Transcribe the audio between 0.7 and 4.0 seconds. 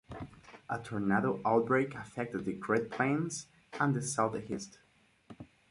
tornado outbreak affected the Great Plains and